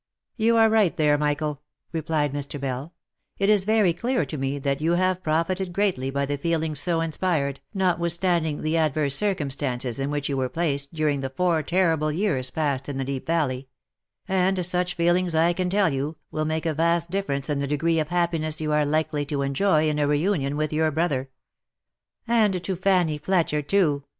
"You 0.35 0.57
are 0.57 0.67
right 0.67 0.97
there, 0.97 1.15
Michael," 1.15 1.61
replied 1.91 2.33
Mr. 2.33 2.59
Bell;" 2.59 2.91
it 3.37 3.51
is 3.51 3.65
very 3.65 3.93
clear 3.93 4.25
to 4.25 4.35
me 4.35 4.57
that 4.57 4.81
you 4.81 4.93
have 4.93 5.21
profited 5.21 5.73
greatly 5.73 6.09
by 6.09 6.25
the 6.25 6.39
feelings 6.39 6.79
so 6.79 7.01
inspired, 7.01 7.59
not 7.71 7.99
withstanding 7.99 8.63
the 8.63 8.77
adverse 8.77 9.15
circumstances 9.15 9.99
in 9.99 10.09
which 10.09 10.27
you 10.27 10.37
were 10.37 10.49
placed 10.49 10.91
during 10.91 11.21
the 11.21 11.29
four 11.29 11.61
terrible 11.61 12.11
years 12.11 12.49
passed 12.49 12.89
in 12.89 12.97
the 12.97 13.05
Deep 13.05 13.27
Valley; 13.27 13.67
and 14.27 14.65
such 14.65 14.95
feelings 14.95 15.35
I 15.35 15.53
can 15.53 15.69
tell 15.69 15.93
you, 15.93 16.17
will 16.31 16.45
make 16.45 16.65
a 16.65 16.73
vast 16.73 17.11
difference 17.11 17.47
in 17.47 17.59
the 17.59 17.67
degree 17.67 17.99
of 17.99 18.07
happiness 18.07 18.59
you 18.59 18.71
are 18.73 18.87
likely 18.87 19.23
to 19.27 19.43
enjoy 19.43 19.87
in 19.87 19.99
a 19.99 20.07
reunion 20.07 20.57
with 20.57 20.73
your 20.73 20.89
brother." 20.89 21.29
"And 22.27 22.63
to 22.63 22.75
Fanny 22.75 23.19
Fletcher 23.19 23.61
too!" 23.61 24.05